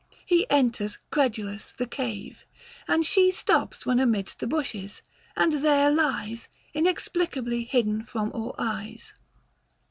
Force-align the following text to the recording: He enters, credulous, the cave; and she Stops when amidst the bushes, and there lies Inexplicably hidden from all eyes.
He 0.25 0.49
enters, 0.49 0.97
credulous, 1.11 1.71
the 1.73 1.85
cave; 1.85 2.43
and 2.87 3.05
she 3.05 3.29
Stops 3.29 3.85
when 3.85 3.99
amidst 3.99 4.39
the 4.39 4.47
bushes, 4.47 5.03
and 5.35 5.63
there 5.63 5.91
lies 5.91 6.47
Inexplicably 6.73 7.65
hidden 7.65 8.03
from 8.03 8.31
all 8.31 8.55
eyes. 8.57 9.13